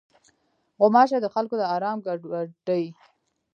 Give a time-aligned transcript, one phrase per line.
[0.79, 2.89] غوماشې د خلکو د آرام ګډوډوي.